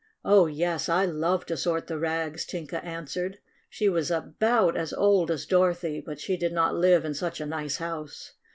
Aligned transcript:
"Oh, 0.25 0.47
yes, 0.47 0.89
I 0.89 1.05
love 1.05 1.45
to 1.45 1.55
sort 1.55 1.85
the 1.85 1.99
rags," 1.99 2.43
Tin 2.43 2.65
ka 2.65 2.77
answered. 2.77 3.37
She 3.69 3.87
was 3.87 4.09
about 4.09 4.75
as 4.75 4.93
old 4.93 5.29
as 5.29 5.45
Dorothy, 5.45 6.01
but 6.03 6.19
she 6.19 6.37
did 6.37 6.53
not 6.53 6.73
live 6.73 7.05
in 7.05 7.13
such 7.13 7.39
a 7.39 7.45
nice 7.45 7.77
house. 7.77 8.33